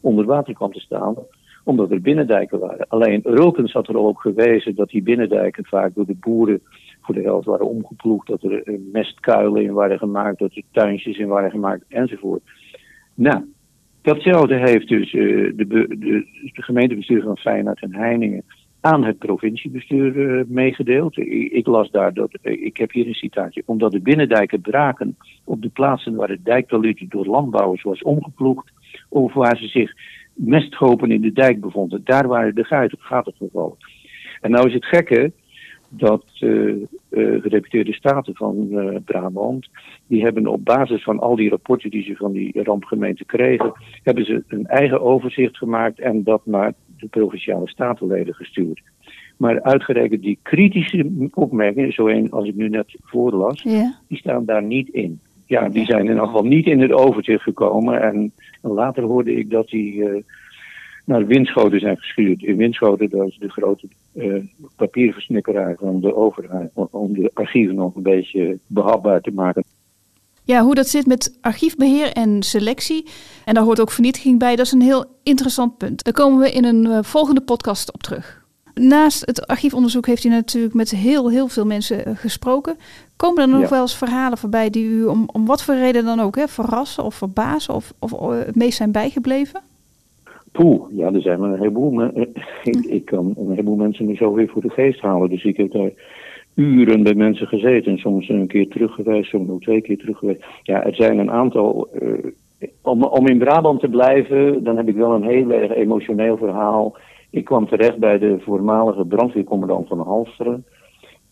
onder 0.01 0.25
water 0.25 0.55
kwam 0.55 0.73
te 0.73 0.81
staan 0.81 1.15
omdat 1.65 1.91
er 1.91 2.01
binnendijken 2.01 2.59
waren. 2.59 2.87
Alleen 2.89 3.21
Rulkens 3.25 3.73
had 3.73 3.89
er 3.89 3.97
al 3.97 4.09
op 4.09 4.17
gewezen 4.17 4.75
dat 4.75 4.89
die 4.89 5.03
binnendijken 5.03 5.65
vaak 5.65 5.95
door 5.95 6.07
de 6.07 6.17
boeren 6.21 6.61
voor 7.01 7.15
de 7.15 7.23
helft 7.23 7.47
waren 7.47 7.69
omgeploegd, 7.69 8.27
dat 8.27 8.43
er 8.43 8.63
eh, 8.63 8.75
mestkuilen 8.93 9.63
in 9.63 9.73
waren 9.73 9.99
gemaakt, 9.99 10.39
dat 10.39 10.55
er 10.55 10.63
tuintjes 10.71 11.19
in 11.19 11.29
waren 11.29 11.51
gemaakt 11.51 11.85
enzovoort. 11.89 12.43
Nou, 13.15 13.45
datzelfde 14.03 14.55
heeft 14.55 14.89
dus 14.89 15.13
uh, 15.13 15.53
de, 15.57 15.67
de, 15.99 16.27
gemeentebestuur 16.53 17.23
van 17.23 17.37
Feyenoord 17.37 17.83
en 17.83 17.95
Heiningen 17.95 18.45
aan 18.81 19.05
het 19.05 19.19
provinciebestuur 19.19 20.17
uh, 20.17 20.45
meegedeeld. 20.47 21.17
Ik, 21.53 21.67
las 21.67 21.91
daar 21.91 22.15
dat, 22.15 22.31
ik 22.43 22.77
heb 22.77 22.93
hier 22.93 23.07
een 23.07 23.15
citaatje, 23.15 23.63
omdat 23.67 23.93
de 23.93 24.01
binnendijken 24.01 24.61
braken 24.61 25.17
op 25.45 25.63
de 25.63 25.69
plaatsen 25.69 26.15
waar 26.15 26.29
het 26.29 26.45
dijktaluut 26.45 27.11
door 27.11 27.27
landbouwers 27.27 27.83
was 27.83 28.03
omgeploegd, 28.03 28.73
of 29.09 29.33
waar 29.35 29.57
ze 29.57 29.67
zich 29.67 29.93
mestgopen 30.35 31.11
in 31.11 31.21
de 31.21 31.33
dijk 31.33 31.61
bevonden. 31.61 32.01
Daar 32.05 32.29
waren 32.29 32.55
de 32.55 32.65
gaten 32.99 33.35
gevallen. 33.39 33.77
En 34.41 34.51
nou 34.51 34.67
is 34.67 34.75
het 34.75 34.85
gekke 34.85 35.33
dat 35.89 36.25
uh, 36.41 36.75
gedeputeerde 37.11 37.93
staten 37.93 38.35
van 38.35 38.67
uh, 38.71 38.97
Brabant, 39.05 39.69
die 40.07 40.23
hebben 40.23 40.47
op 40.47 40.65
basis 40.65 41.03
van 41.03 41.19
al 41.19 41.37
die 41.37 41.51
rapporten 41.51 41.91
die 41.91 42.03
ze 42.03 42.17
van 42.17 42.33
die 42.33 42.63
rampgemeente 42.63 43.25
kregen, 43.25 43.73
hebben 44.03 44.25
ze 44.25 44.45
een 44.49 44.67
eigen 44.67 45.01
overzicht 45.01 45.57
gemaakt 45.57 46.01
en 46.01 46.23
dat 46.23 46.47
naar 46.47 46.75
de 46.97 47.07
provinciale 47.07 47.69
statenleden 47.69 48.35
gestuurd. 48.35 48.83
Maar 49.37 49.63
uitgerekend 49.63 50.23
die 50.23 50.39
kritische 50.43 51.29
opmerkingen, 51.35 51.93
zo 51.93 52.07
een 52.07 52.31
als 52.31 52.49
ik 52.49 52.55
nu 52.55 52.69
net 52.69 52.95
voorlas, 53.03 53.63
die 54.09 54.19
staan 54.19 54.45
daar 54.45 54.63
niet 54.63 54.89
in. 54.89 55.21
Ja, 55.47 55.69
die 55.69 55.85
zijn 55.85 56.01
in 56.01 56.09
ieder 56.09 56.27
geval 56.27 56.45
niet 56.45 56.67
in 56.67 56.81
het 56.81 56.93
overzicht 56.93 57.43
gekomen. 57.43 58.03
En 58.03 58.33
later 58.61 59.03
hoorde 59.03 59.35
ik 59.35 59.51
dat 59.51 59.69
die 59.69 59.95
uh, 59.95 60.23
naar 61.05 61.27
Winschoten 61.27 61.81
zijn 61.81 61.97
gestuurd. 61.97 62.43
In 62.43 62.57
Winschoten, 62.57 63.11
dat 63.11 63.29
is 63.29 63.37
de 63.39 63.51
grote 63.51 63.89
uh, 64.15 64.43
papierversnikkeraar 64.77 65.77
van 65.79 66.01
de 66.01 66.17
overheid, 66.17 66.71
om 66.75 67.15
de 67.15 67.31
archieven 67.35 67.75
nog 67.75 67.95
een 67.95 68.03
beetje 68.03 68.59
behapbaar 68.67 69.21
te 69.21 69.31
maken. 69.31 69.65
Ja, 70.47 70.63
hoe 70.63 70.75
dat 70.75 70.89
zit 70.89 71.07
met 71.07 71.39
archiefbeheer 71.41 72.13
en 72.13 72.43
selectie. 72.43 73.07
En 73.45 73.55
daar 73.55 73.65
hoort 73.65 73.81
ook 73.81 73.91
vernietiging 73.91 74.39
bij. 74.39 74.57
Dat 74.57 74.67
is 74.67 74.73
een 74.73 74.81
heel 74.81 75.05
interessant 75.23 75.77
punt. 75.77 76.05
Daar 76.05 76.13
komen 76.13 76.39
we 76.39 76.53
in 76.53 76.65
een 76.65 76.85
uh, 76.85 76.99
volgende 77.03 77.41
podcast 77.41 77.93
op 77.93 78.03
terug. 78.03 78.43
Naast 78.75 79.27
het 79.27 79.47
archiefonderzoek 79.47 80.07
heeft 80.07 80.25
u 80.25 80.29
natuurlijk 80.29 80.75
met 80.75 80.91
heel, 80.91 81.31
heel 81.31 81.49
veel 81.49 81.67
mensen 81.67 82.17
gesproken. 82.17 82.77
Komen 83.17 83.43
er 83.43 83.61
nog 83.61 83.69
wel 83.69 83.81
eens 83.81 83.97
verhalen 83.97 84.39
voorbij 84.39 84.71
die 84.71 84.85
u 84.85 85.05
om, 85.05 85.29
om 85.33 85.47
wat 85.47 85.63
voor 85.63 85.75
reden 85.75 86.05
dan 86.05 86.21
ook 86.21 86.37
hè, 86.37 86.49
verrassen 86.49 87.05
of 87.05 87.15
verbazen 87.15 87.75
of, 87.75 87.93
of 87.99 88.13
uh, 88.13 88.39
het 88.39 88.57
meest 88.57 88.77
zijn 88.77 88.93
bijgebleven? 88.93 89.61
Poeh, 90.53 90.97
ja, 90.97 91.13
er 91.13 91.21
zijn 91.21 91.43
een 91.43 91.59
heleboel. 91.59 92.03
Ik, 92.63 92.85
ik 92.85 93.05
kan 93.05 93.35
een 93.39 93.51
heleboel 93.51 93.77
mensen 93.77 94.07
nu 94.07 94.17
zo 94.17 94.35
weer 94.35 94.49
voor 94.49 94.63
de 94.63 94.71
geest 94.71 95.01
halen. 95.01 95.31
Dus 95.31 95.45
ik 95.45 95.57
heb 95.57 95.73
daar 95.73 95.91
uren 96.55 97.03
bij 97.03 97.15
mensen 97.15 97.47
gezeten. 97.47 97.99
Soms 97.99 98.29
een 98.29 98.47
keer 98.47 98.69
terug 98.69 98.95
geweest, 98.95 99.31
soms 99.31 99.51
ook 99.51 99.63
twee 99.63 99.81
keer 99.81 99.99
terug 99.99 100.19
geweest. 100.19 100.45
Ja, 100.63 100.85
er 100.85 100.95
zijn 100.95 101.19
een 101.19 101.31
aantal. 101.31 101.89
Uh, 102.03 102.19
om, 102.83 103.03
om 103.03 103.27
in 103.27 103.39
Brabant 103.39 103.81
te 103.81 103.89
blijven, 103.89 104.65
dan 104.65 104.77
heb 104.77 104.89
ik 104.89 104.97
wel 104.97 105.15
een 105.15 105.25
heel 105.25 105.51
erg 105.51 105.75
emotioneel 105.75 106.37
verhaal. 106.37 106.97
Ik 107.31 107.45
kwam 107.45 107.69
terecht 107.69 107.99
bij 107.99 108.19
de 108.19 108.37
voormalige 108.41 109.05
brandweercommandant 109.05 109.89
van 109.89 110.01
Halsteren. 110.01 110.65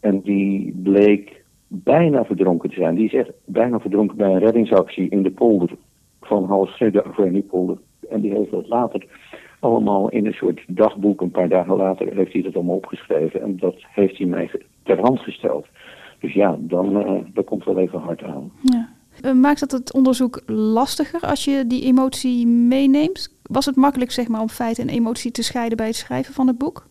En 0.00 0.20
die 0.20 0.80
bleek 0.82 1.41
bijna 1.74 2.24
verdronken 2.24 2.68
te 2.68 2.74
zijn. 2.74 2.94
Die 2.94 3.04
is 3.04 3.14
echt 3.14 3.30
bijna 3.44 3.80
verdronken 3.80 4.16
bij 4.16 4.30
een 4.30 4.38
reddingsactie 4.38 5.08
in 5.08 5.22
de 5.22 5.30
polder 5.30 5.70
van 6.20 6.44
Halsteren, 6.44 6.92
de 6.92 7.04
Averniepolder. 7.04 7.78
En 8.10 8.20
die 8.20 8.32
heeft 8.32 8.50
dat 8.50 8.68
later 8.68 9.06
allemaal 9.60 10.08
in 10.08 10.26
een 10.26 10.32
soort 10.32 10.64
dagboek, 10.66 11.20
een 11.20 11.30
paar 11.30 11.48
dagen 11.48 11.76
later, 11.76 12.14
heeft 12.14 12.32
hij 12.32 12.42
dat 12.42 12.54
allemaal 12.54 12.76
opgeschreven. 12.76 13.42
En 13.42 13.56
dat 13.56 13.74
heeft 13.78 14.18
hij 14.18 14.26
mij 14.26 14.50
ter 14.82 15.00
hand 15.00 15.20
gesteld. 15.20 15.66
Dus 16.20 16.32
ja, 16.32 16.56
dan 16.58 16.96
uh, 16.96 17.20
dat 17.34 17.44
komt 17.44 17.64
wel 17.64 17.78
even 17.78 17.98
hard 17.98 18.22
aan. 18.22 18.52
Ja. 18.62 18.88
Eh, 19.20 19.32
maakt 19.32 19.60
dat 19.60 19.70
het 19.70 19.94
onderzoek 19.94 20.42
lastiger 20.46 21.20
als 21.20 21.44
je 21.44 21.64
die 21.66 21.84
emotie 21.84 22.46
meeneemt? 22.46 23.36
Was 23.42 23.66
het 23.66 23.76
makkelijk 23.76 24.10
zeg 24.10 24.28
maar, 24.28 24.40
om 24.40 24.48
feit 24.48 24.78
en 24.78 24.88
emotie 24.88 25.30
te 25.30 25.42
scheiden 25.42 25.76
bij 25.76 25.86
het 25.86 25.96
schrijven 25.96 26.34
van 26.34 26.46
het 26.46 26.58
boek? 26.58 26.86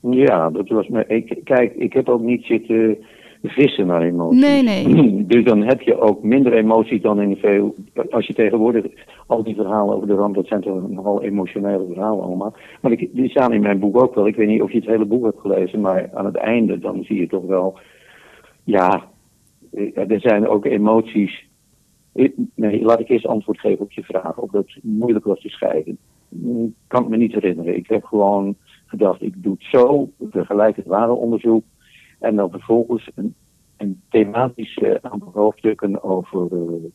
Ja, 0.00 0.50
dat 0.50 0.68
was 0.68 0.88
me. 0.88 1.06
Ik, 1.06 1.40
kijk, 1.44 1.74
ik 1.74 1.92
heb 1.92 2.08
ook 2.08 2.20
niet 2.20 2.44
zitten 2.44 2.98
vissen 3.42 3.86
naar 3.86 4.02
emoties. 4.02 4.40
Nee, 4.40 4.62
nee. 4.62 5.24
Dus 5.32 5.44
dan 5.44 5.62
heb 5.62 5.80
je 5.80 6.00
ook 6.00 6.22
minder 6.22 6.52
emotie 6.52 7.00
dan 7.00 7.20
in 7.20 7.36
veel. 7.36 7.74
Als 8.10 8.26
je 8.26 8.34
tegenwoordig 8.34 8.86
al 9.26 9.42
die 9.42 9.54
verhalen 9.54 9.94
over 9.94 10.06
de 10.08 10.14
ramp, 10.14 10.34
dat 10.34 10.46
zijn 10.46 10.60
toch 10.60 10.88
nogal 10.88 11.22
emotionele 11.22 11.86
verhalen 11.92 12.24
allemaal. 12.24 12.54
Maar 12.80 12.92
ik, 12.92 13.08
die 13.12 13.30
staan 13.30 13.52
in 13.52 13.62
mijn 13.62 13.78
boek 13.78 14.02
ook 14.02 14.14
wel. 14.14 14.26
Ik 14.26 14.36
weet 14.36 14.48
niet 14.48 14.62
of 14.62 14.70
je 14.72 14.78
het 14.78 14.86
hele 14.86 15.04
boek 15.04 15.24
hebt 15.24 15.40
gelezen, 15.40 15.80
maar 15.80 16.10
aan 16.14 16.24
het 16.24 16.36
einde 16.36 16.78
dan 16.78 17.04
zie 17.04 17.20
je 17.20 17.26
toch 17.26 17.44
wel. 17.44 17.78
Ja, 18.64 19.04
eh, 19.72 20.10
er 20.10 20.20
zijn 20.20 20.48
ook 20.48 20.64
emoties. 20.64 21.50
Nee, 22.54 22.82
laat 22.82 23.00
ik 23.00 23.08
eerst 23.08 23.26
antwoord 23.26 23.60
geven 23.60 23.84
op 23.84 23.92
je 23.92 24.02
vraag. 24.02 24.38
Of 24.38 24.50
dat 24.50 24.66
moeilijk 24.82 25.24
was 25.24 25.40
te 25.40 25.48
scheiden. 25.48 25.98
Mm, 26.28 26.74
Kan 26.86 27.02
ik 27.02 27.08
me 27.08 27.16
niet 27.16 27.32
herinneren. 27.32 27.76
Ik 27.76 27.88
heb 27.88 28.04
gewoon 28.04 28.56
gedacht, 28.86 29.22
ik 29.22 29.42
doe 29.42 29.52
het 29.52 29.66
zo. 29.70 30.10
Ik 30.18 30.26
vergelijk 30.30 30.76
het 30.76 30.86
ware 30.86 31.12
onderzoek. 31.12 31.64
En 32.22 32.36
dan 32.36 32.50
vervolgens 32.50 33.10
een, 33.14 33.34
een 33.76 34.00
thematisch 34.08 34.78
eh, 34.78 34.94
aantal 35.00 35.30
hoofdstukken 35.34 36.02
over 36.02 36.42
eh, 36.42 36.90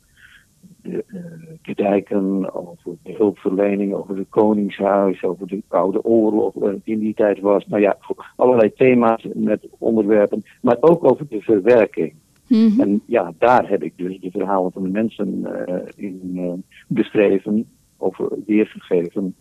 de, 0.81 1.03
eh, 1.07 1.21
de 1.61 1.73
dijken, 1.75 2.53
over 2.53 2.95
de 3.03 3.13
hulpverlening, 3.13 3.93
over 3.93 4.17
het 4.17 4.29
Koningshuis, 4.29 5.23
over 5.23 5.47
de 5.47 5.63
Koude 5.67 6.03
Oorlog, 6.03 6.53
waar 6.53 6.71
het 6.71 6.81
in 6.83 6.99
die 6.99 7.13
tijd 7.13 7.39
was. 7.39 7.67
Nou 7.67 7.81
ja, 7.81 7.97
allerlei 8.35 8.73
thema's 8.73 9.27
met 9.33 9.67
onderwerpen, 9.77 10.43
maar 10.61 10.77
ook 10.79 11.03
over 11.11 11.27
de 11.29 11.41
verwerking. 11.41 12.13
Mhm. 12.47 12.81
En 12.81 13.01
ja, 13.05 13.33
daar 13.37 13.69
heb 13.69 13.83
ik 13.83 13.93
dus 13.95 14.19
de 14.19 14.31
verhalen 14.31 14.71
van 14.71 14.83
de 14.83 14.89
mensen 14.89 15.45
eh, 15.65 15.81
in 15.95 16.31
eh, 16.35 16.53
beschreven, 16.87 17.65
of 17.97 18.17
weergegeven, 18.45 19.35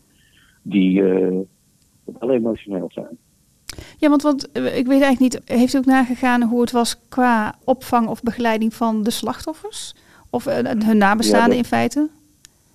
die 0.62 1.02
eh, 1.02 1.38
wel 2.18 2.30
emotioneel 2.30 2.88
zijn. 2.92 3.18
Ja, 3.98 4.08
want, 4.08 4.22
want 4.22 4.52
eh, 4.52 4.64
ik 4.78 4.86
weet 4.86 5.02
eigenlijk 5.02 5.20
niet, 5.20 5.40
heeft 5.44 5.74
u 5.74 5.78
ook 5.78 5.84
nagegaan 5.84 6.42
hoe 6.42 6.60
het 6.60 6.70
was 6.70 7.00
qua 7.08 7.54
opvang 7.64 8.08
of 8.08 8.22
begeleiding 8.22 8.74
van 8.74 9.02
de 9.02 9.10
slachtoffers? 9.10 9.94
Of 10.30 10.46
eh, 10.46 10.70
hun 10.86 10.96
nabestaanden 10.98 11.48
dat- 11.48 11.58
in 11.58 11.64
feite? 11.64 12.08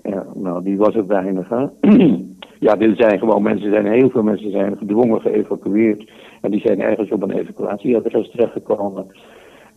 Ja, 0.03 0.25
nou, 0.33 0.63
die 0.63 0.77
was 0.77 0.95
er 0.95 1.07
weinig, 1.07 1.49
hè. 1.49 1.65
ja, 2.67 2.75
dit 2.75 2.97
zijn 2.97 3.19
gewoon 3.19 3.41
mensen, 3.43 3.71
zijn 3.71 3.85
heel 3.85 4.09
veel 4.09 4.23
mensen 4.23 4.51
zijn 4.51 4.77
gedwongen 4.77 5.21
geëvacueerd. 5.21 6.11
En 6.41 6.51
die 6.51 6.61
zijn 6.61 6.81
ergens 6.81 7.11
op 7.11 7.21
een 7.23 7.31
evacuatieadres 7.31 8.29
terechtgekomen. 8.31 9.05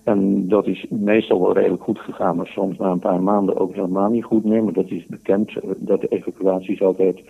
En 0.05 0.49
dat 0.49 0.67
is 0.67 0.87
meestal 0.91 1.41
wel 1.41 1.53
redelijk 1.55 1.83
goed 1.83 1.99
gegaan, 1.99 2.37
maar 2.37 2.47
soms 2.47 2.79
na 2.79 2.91
een 2.91 2.99
paar 2.99 3.23
maanden 3.23 3.57
ook 3.57 3.75
helemaal 3.75 4.11
niet 4.11 4.25
goed 4.25 4.45
meer. 4.45 4.65
Maar 4.65 4.73
dat 4.73 4.91
is 4.91 5.07
bekend, 5.07 5.49
eh, 5.57 5.71
dat 5.77 6.01
de 6.01 6.09
evacuaties 6.09 6.83
altijd 6.83 7.21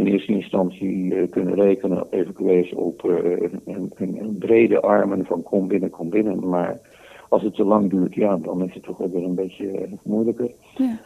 in 0.00 0.06
eerste 0.06 0.32
instantie 0.32 1.14
eh, 1.14 1.30
kunnen 1.30 1.54
rekenen, 1.54 2.06
evacuees 2.10 2.72
op 2.72 3.04
eh, 3.04 3.50
een, 3.64 3.90
een, 3.96 4.16
een 4.20 4.36
brede 4.38 4.80
armen 4.80 5.24
van 5.26 5.42
kom 5.42 5.68
binnen, 5.68 5.90
kom 5.90 6.10
binnen. 6.10 6.48
Maar 6.48 6.80
als 7.28 7.42
het 7.42 7.54
te 7.54 7.64
lang 7.64 7.90
duurt, 7.90 8.14
ja, 8.14 8.36
dan 8.36 8.64
is 8.64 8.74
het 8.74 8.82
toch 8.82 9.00
ook 9.00 9.12
weer 9.12 9.24
een 9.24 9.34
beetje 9.34 9.70
eh, 9.70 9.92
moeilijker. 10.02 10.50
Ja. 10.76 10.98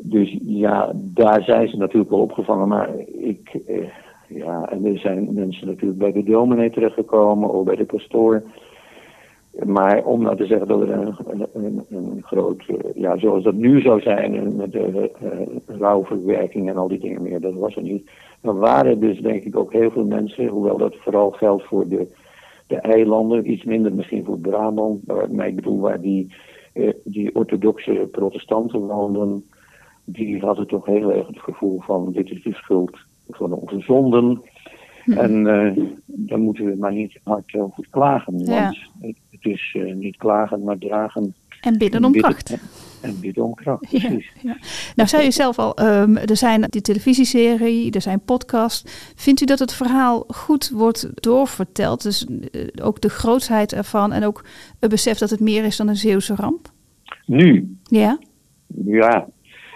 Dus 0.00 0.38
ja, 0.42 0.92
daar 0.94 1.42
zijn 1.42 1.68
ze 1.68 1.76
natuurlijk 1.76 2.10
wel 2.10 2.20
opgevangen. 2.20 2.68
Maar 2.68 2.90
ik, 3.18 3.58
ja, 4.28 4.68
en 4.70 4.84
er 4.84 4.98
zijn 4.98 5.34
mensen 5.34 5.66
natuurlijk 5.66 5.98
bij 5.98 6.12
de 6.12 6.22
dominee 6.22 6.70
terechtgekomen 6.70 7.50
of 7.50 7.64
bij 7.64 7.76
de 7.76 7.84
pastoor. 7.84 8.42
Maar 9.66 10.04
om 10.04 10.22
nou 10.22 10.36
te 10.36 10.46
zeggen 10.46 10.68
dat 10.68 10.80
er 10.80 10.90
een, 10.90 11.84
een, 11.90 12.22
groot, 12.22 12.64
eh, 12.66 12.76
ja, 12.94 13.18
zoals 13.18 13.44
dat 13.44 13.54
nu 13.54 13.80
zou 13.80 14.00
zijn, 14.00 14.56
met 14.56 14.72
de 14.72 15.10
eh, 15.20 15.76
rouwverwerking 15.78 16.68
en 16.68 16.76
al 16.76 16.88
die 16.88 16.98
dingen 16.98 17.22
meer, 17.22 17.40
dat 17.40 17.54
was 17.54 17.76
er 17.76 17.82
niet. 17.82 18.10
Er 18.40 18.58
waren 18.58 19.00
dus 19.00 19.20
denk 19.20 19.44
ik 19.44 19.56
ook 19.56 19.72
heel 19.72 19.90
veel 19.90 20.04
mensen, 20.04 20.46
hoewel 20.46 20.76
dat 20.76 20.96
vooral 20.96 21.30
geldt 21.30 21.64
voor 21.64 21.88
de, 21.88 22.06
de 22.66 22.76
eilanden, 22.76 23.50
iets 23.50 23.64
minder 23.64 23.94
misschien 23.94 24.24
voor 24.24 24.38
Brabant, 24.38 25.06
maar 25.06 25.30
maar 25.30 25.46
ik 25.46 25.56
bedoel 25.56 25.80
waar 25.80 26.00
die, 26.00 26.34
eh, 26.72 26.92
die 27.04 27.34
orthodoxe 27.34 28.08
protestanten 28.12 28.80
woonden, 28.80 29.44
die 30.04 30.40
hadden 30.40 30.66
toch 30.66 30.86
heel 30.86 31.12
erg 31.12 31.26
het 31.26 31.40
gevoel 31.40 31.80
van 31.80 32.12
dit 32.12 32.30
is 32.30 32.42
de 32.42 32.52
schuld 32.52 32.98
van 33.28 33.52
onze 33.52 33.80
zonden. 33.80 34.42
En 35.06 35.46
eh 35.46 35.84
dan 36.06 36.40
moeten 36.40 36.64
we 36.64 36.76
maar 36.78 36.92
niet 36.92 37.18
hard 37.22 37.54
over 37.54 37.86
klagen, 37.90 38.38
Ja. 38.38 38.62
want 38.62 39.16
het, 39.30 39.44
is 39.44 39.76
eh, 39.78 39.94
niet 39.94 40.16
klagen, 40.16 40.64
maar 40.64 40.78
dragen. 40.78 41.34
En 41.60 41.78
bidden 41.78 42.04
om 42.04 42.12
kracht. 42.12 42.56
En 43.00 43.20
bidden 43.20 43.44
om 43.44 43.54
kracht, 43.54 43.88
precies. 43.88 44.32
ja. 44.42 44.56
Nou, 44.96 45.08
zei 45.08 45.26
u 45.26 45.32
zelf 45.32 45.58
al, 45.58 45.74
ehm, 45.76 46.16
er 46.16 46.36
zijn 46.36 46.64
die 46.70 46.80
televisieserie, 46.80 47.90
er 47.92 48.00
zijn 48.00 48.20
podcasts. 48.20 49.12
Vindt 49.16 49.40
u 49.40 49.44
dat 49.44 49.58
het 49.58 49.72
verhaal 49.72 50.24
goed 50.28 50.70
wordt 50.70 51.22
doorverteld? 51.22 52.02
Dus 52.02 52.26
eh, 52.26 52.66
ook 52.82 53.00
de 53.00 53.08
grootsheid 53.10 53.72
ervan 53.72 54.12
en 54.12 54.24
ook 54.24 54.44
het 54.80 54.90
besef 54.90 55.18
dat 55.18 55.30
het 55.30 55.40
meer 55.40 55.64
is 55.64 55.76
dan 55.76 55.88
een 55.88 55.96
Zeeuwse 55.96 56.34
ramp? 56.34 56.72
Nu, 57.26 57.76
Ja? 57.82 58.18
Ja. 58.84 59.28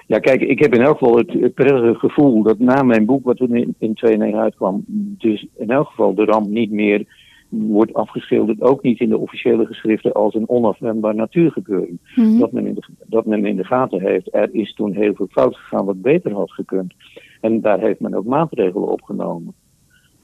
Ja, 0.06 0.18
kijk, 0.18 0.40
ik 0.40 0.58
heb 0.58 0.74
in 0.74 0.80
elk 0.80 0.98
geval 0.98 1.16
het, 1.16 1.32
het 1.32 1.54
prettige 1.54 1.94
gevoel 1.94 2.42
dat 2.42 2.58
na 2.58 2.82
mijn 2.82 3.06
boek, 3.06 3.24
wat 3.24 3.36
toen 3.36 3.54
in, 3.54 3.74
in 3.78 3.94
2009 3.94 4.40
uitkwam, 4.40 4.84
dus 5.18 5.46
in 5.56 5.70
elk 5.70 5.86
geval 5.86 6.14
de 6.14 6.24
ramp 6.24 6.48
niet 6.48 6.70
meer 6.70 7.06
wordt 7.48 7.94
afgeschilderd, 7.94 8.62
ook 8.62 8.82
niet 8.82 9.00
in 9.00 9.08
de 9.08 9.18
officiële 9.18 9.66
geschriften, 9.66 10.12
als 10.12 10.34
een 10.34 10.48
onafwendbaar 10.48 11.14
natuurgebeuren. 11.14 11.98
Mhm. 12.14 12.38
Dat, 12.38 12.52
men 12.52 12.66
in 12.66 12.74
de, 12.74 12.82
dat 13.06 13.26
men 13.26 13.46
in 13.46 13.56
de 13.56 13.64
gaten 13.64 14.00
heeft, 14.00 14.34
er 14.34 14.48
is 14.52 14.74
toen 14.74 14.92
heel 14.92 15.14
veel 15.14 15.28
fout 15.30 15.56
gegaan 15.56 15.84
wat 15.84 16.02
beter 16.02 16.32
had 16.32 16.52
gekund. 16.52 16.94
En 17.40 17.60
daar 17.60 17.80
heeft 17.80 18.00
men 18.00 18.14
ook 18.14 18.24
maatregelen 18.24 18.88
opgenomen. 18.88 19.54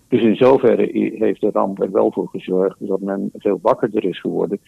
Dus 0.09 0.23
in 0.23 0.37
zoverre 0.37 0.89
heeft 1.19 1.41
de 1.41 1.51
ramp 1.53 1.83
er 1.83 1.91
wel 1.91 2.13
voor 2.13 2.29
gezorgd 2.29 2.77
dat 2.79 3.01
men 3.01 3.31
veel 3.33 3.59
wakkerder 3.63 4.05
is 4.05 4.21
geworden. 4.21 4.59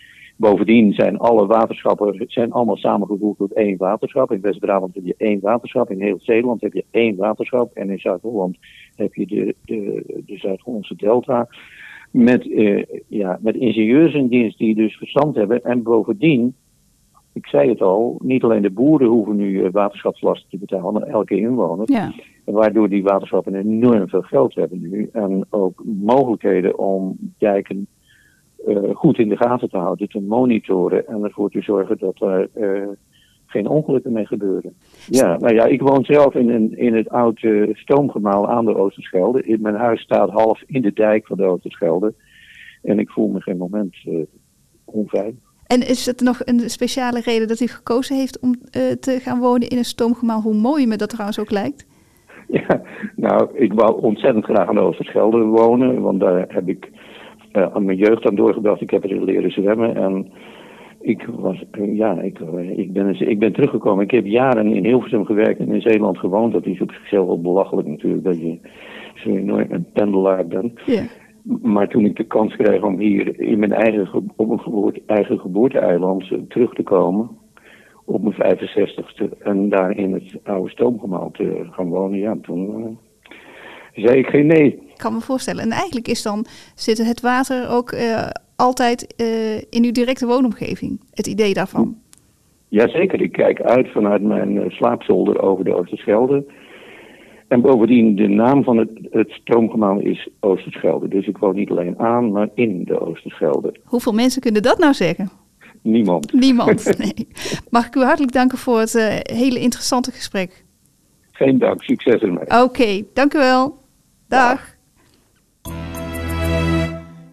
Bovendien 0.41 0.93
zijn 0.93 1.19
alle 1.19 1.47
waterschappen 1.47 2.25
zijn 2.29 2.53
allemaal 2.53 2.77
samengevoegd 2.77 3.39
tot 3.39 3.53
één 3.53 3.77
waterschap. 3.77 4.33
In 4.33 4.41
West-Brabant 4.41 4.95
heb 4.95 5.05
je 5.05 5.15
één 5.19 5.41
waterschap, 5.41 5.91
in 5.91 6.01
heel 6.01 6.19
Zeeland 6.21 6.61
heb 6.61 6.73
je 6.73 6.85
één 6.91 7.17
waterschap 7.17 7.73
en 7.73 7.91
in 7.91 7.99
Zuid-Holland 7.99 8.57
heb 8.97 9.15
je 9.15 9.27
de, 9.27 9.55
de, 9.65 10.03
de 10.27 10.37
Zuid-Hollandse 10.37 10.97
delta. 10.97 11.49
Met, 12.11 12.53
eh, 12.53 12.83
ja, 13.09 13.39
met 13.41 13.55
ingenieurs 13.55 14.15
in 14.15 14.29
dienst 14.29 14.59
die 14.59 14.75
dus 14.75 14.97
verstand 14.97 15.37
hebben. 15.37 15.65
En 15.65 15.83
bovendien, 15.83 16.55
ik 17.33 17.47
zei 17.47 17.69
het 17.69 17.83
al, 17.83 18.21
niet 18.23 18.43
alleen 18.43 18.63
de 18.63 18.71
boeren 18.71 19.09
hoeven 19.09 19.37
nu 19.37 19.65
eh, 19.65 19.73
waterschapslasten 19.73 20.51
te 20.51 20.59
betalen, 20.59 20.93
maar 20.93 21.03
elke 21.03 21.37
inwoner. 21.37 21.93
Ja. 21.93 22.13
Waardoor 22.45 22.89
die 22.89 23.03
waterschappen 23.03 23.55
enorm 23.55 24.09
veel 24.09 24.23
geld 24.23 24.55
hebben 24.55 24.81
nu. 24.81 25.09
En 25.13 25.47
ook 25.51 25.83
mogelijkheden 25.85 26.79
om 26.79 27.17
dijken 27.39 27.77
eh, 27.77 28.00
goed 28.95 29.19
in 29.19 29.29
de 29.29 29.37
gaten 29.37 29.69
te 29.71 29.77
houden, 29.77 30.09
te 30.09 30.21
monitoren 30.21 31.07
en 31.07 31.25
ervoor 31.25 31.51
te 31.51 31.63
zorgen 31.63 31.99
dat 31.99 32.21
er 32.21 32.49
eh, 32.53 32.89
geen 33.47 33.69
ongelukken 33.69 34.13
mee 34.13 34.27
gebeuren. 34.27 34.75
Ja, 35.07 35.39
nou 35.39 35.55
ja, 35.55 35.65
ik 35.65 35.81
woon 35.81 36.05
zelf 36.05 36.35
in, 36.35 36.49
een, 36.49 36.79
in 36.79 36.95
het 36.95 37.09
oude 37.09 37.69
stoomgemaal 37.73 38.49
aan 38.49 38.65
de 38.65 38.77
Oosterschelde. 38.77 39.43
In- 39.43 39.61
Mijn 39.61 39.75
huis 39.75 40.01
staat 40.01 40.31
half 40.31 40.63
in 40.67 40.83
de 40.83 40.93
dijk 40.93 41.27
van 41.27 41.37
de 41.37 41.45
Oosterschelde. 41.45 42.15
En 42.83 42.99
ik 42.99 43.11
voel 43.11 43.29
me 43.29 43.41
geen 43.41 43.57
moment 43.57 43.97
eh, 44.05 44.15
onveilig. 44.85 45.49
En 45.67 45.89
is 45.89 46.07
het 46.07 46.21
nog 46.21 46.41
een 46.45 46.61
speciale 46.61 47.21
reden 47.21 47.49
dat 47.49 47.61
u 47.61 47.67
gekozen 47.67 48.17
heeft 48.17 48.41
om 48.41 48.55
eh, 48.71 48.83
te 48.91 49.19
gaan 49.21 49.41
wonen 49.41 49.69
in 49.69 49.77
een 49.79 49.85
stoomgemaal? 49.85 50.41
Hoe 50.41 50.55
mooi 50.55 50.87
me 50.87 50.97
dat 50.97 51.09
trouwens 51.09 51.41
ook 51.41 51.51
lijkt. 51.51 51.87
Ja, 52.49 52.83
nou, 53.17 53.59
ik 53.59 53.73
wou 53.73 54.03
ontzettend 54.03 54.45
graag 54.45 54.69
aan 54.69 54.75
de 54.75 54.81
Oosterschelde 54.81 55.45
wonen, 55.45 56.01
want 56.01 56.21
daar 56.21 56.45
heb 56.49 56.69
ik 56.69 56.85
eh, 56.85 57.00
aan 57.53 57.85
mijn 57.85 57.99
jeugd 57.99 58.27
aan 58.29 58.35
doorgebracht. 58.35 58.81
Ik 58.81 58.91
heb 58.91 59.05
erin 59.05 59.25
leren 59.25 59.51
zwemmen 59.51 59.97
en 59.97 60.27
ik, 61.01 61.27
was, 61.39 61.65
eh, 61.71 61.97
ja, 61.97 62.21
ik, 62.21 62.41
eh, 62.41 62.79
ik, 62.79 62.93
ben, 62.93 63.29
ik 63.29 63.39
ben 63.39 63.53
teruggekomen. 63.53 64.05
Ik 64.05 64.11
heb 64.11 64.27
jaren 64.27 64.67
in 64.67 64.85
Hilversum 64.85 65.25
gewerkt 65.25 65.59
en 65.61 65.73
in 65.73 65.81
Zeeland 65.81 66.19
gewoond. 66.19 66.53
Dat 66.53 66.67
is 66.67 66.81
op 66.81 66.91
zichzelf 66.93 67.27
wel 67.27 67.41
belachelijk 67.41 67.89
natuurlijk, 67.89 68.25
dat 68.25 68.39
je 68.41 68.59
zo 69.15 69.29
enorm 69.31 69.67
een 69.69 69.87
pendelaar 69.93 70.47
bent. 70.47 70.81
Maar 71.63 71.89
toen 71.89 72.05
ik 72.05 72.17
de 72.17 72.25
kans 72.25 72.57
kreeg 72.57 72.83
om 72.83 72.99
hier 72.99 73.41
in 73.41 73.59
mijn 73.59 73.73
eigen, 73.73 74.07
ge- 74.07 74.23
op 74.37 74.47
mijn 74.47 74.61
geboorte, 74.61 75.03
eigen 75.07 75.39
geboorteeiland 75.39 76.31
eh, 76.33 76.39
terug 76.49 76.75
te 76.75 76.83
komen, 76.83 77.29
op 78.05 78.23
mijn 78.23 78.57
65ste, 78.59 79.39
en 79.39 79.69
daar 79.69 79.97
in 79.97 80.13
het 80.13 80.41
oude 80.45 80.71
stoomgemaal 80.71 81.31
te 81.31 81.67
gaan 81.71 81.89
wonen, 81.89 82.19
ja, 82.19 82.37
toen 82.43 82.69
eh, 82.85 82.91
zei 84.01 84.19
ik 84.19 84.27
geen 84.27 84.47
nee. 84.47 84.67
Ik 84.73 85.07
kan 85.07 85.13
me 85.13 85.21
voorstellen. 85.21 85.63
En 85.63 85.71
eigenlijk 85.71 86.09
is 86.09 86.23
dan, 86.23 86.47
zit 86.75 86.99
het 86.99 87.21
water 87.21 87.69
ook 87.69 87.91
eh, 87.91 88.29
altijd 88.57 89.15
eh, 89.17 89.57
in 89.57 89.85
uw 89.85 89.93
directe 89.93 90.27
woonomgeving. 90.27 91.01
Het 91.15 91.27
idee 91.27 91.55
daarvan. 91.55 91.97
Jazeker, 92.69 93.21
ik 93.21 93.33
kijk 93.33 93.61
uit 93.61 93.93
vanuit 93.93 94.23
mijn 94.23 94.63
eh, 94.63 94.71
slaapzolder 94.71 95.43
over 95.43 95.65
de 95.65 95.75
Oosterschelde. 95.75 96.45
En 97.49 97.61
bovendien, 97.61 98.17
de 98.17 98.29
naam 98.29 98.65
van 98.65 98.77
het, 98.77 98.91
het 99.11 99.31
stoomgemaal 99.31 99.99
is 99.99 100.29
Oosterschelde. 100.41 101.09
Dus 101.09 101.27
ik 101.27 101.39
woon 101.39 101.55
niet 101.55 101.71
alleen 101.71 101.99
aan, 101.99 102.33
maar 102.33 102.49
in 102.55 102.85
de 102.85 103.01
Oosterschelde. 103.01 103.75
Hoeveel 103.85 104.13
mensen 104.13 104.41
kunnen 104.41 104.63
dat 104.63 104.79
nou 104.79 104.95
zeggen? 104.95 105.31
Niemand. 105.83 106.33
Niemand. 106.33 106.85
Nee. 106.99 107.29
Mag 107.71 107.87
ik 107.87 107.95
u 107.95 108.01
hartelijk 108.01 108.33
danken 108.33 108.59
voor 108.59 108.79
het 108.79 109.23
hele 109.23 109.59
interessante 109.59 110.11
gesprek. 110.11 110.65
Geen 111.33 111.59
dank, 111.59 111.83
succes 111.83 112.21
ermee. 112.21 112.63
Oké, 112.63 113.03
dank 113.13 113.35
u 113.35 113.39
wel. 113.39 113.80
Dag. 114.31 114.61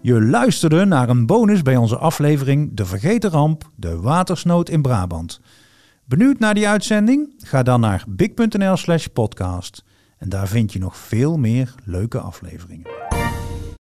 Je 0.01 0.22
luisterde 0.22 0.86
naar 0.86 1.10
een 1.10 1.25
bonus 1.25 1.62
bij 1.62 1.75
onze 1.75 1.98
aflevering 1.98 2.70
De 2.74 2.86
Vergeten 2.86 3.30
Ramp, 3.30 3.70
de 3.75 4.00
watersnood 4.00 4.70
in 4.70 4.82
Brabant. 4.82 5.42
Benieuwd 6.06 6.39
naar 6.39 6.54
die 6.54 6.68
uitzending? 6.68 7.34
Ga 7.38 7.63
dan 7.63 7.80
naar 7.80 8.04
big.nl 8.08 8.77
slash 8.77 9.06
podcast. 9.06 9.84
En 10.18 10.30
daar 10.30 10.48
vind 10.48 10.74
je 10.74 10.80
nog 10.80 10.98
veel 10.98 11.38
meer 11.38 11.75
leuke 11.84 12.20
afleveringen. 12.20 13.06